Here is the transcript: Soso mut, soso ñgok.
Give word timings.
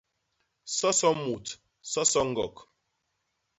Soso 0.75 1.09
mut, 1.21 1.45
soso 1.91 2.19
ñgok. 2.29 2.55